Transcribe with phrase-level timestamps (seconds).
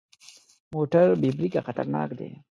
[0.73, 2.31] موټر بې بریکه خطرناک دی.